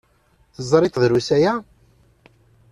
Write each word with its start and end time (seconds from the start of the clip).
Teẓriḍ-t 0.55 0.99
drus 1.03 1.29
aya? 1.35 1.53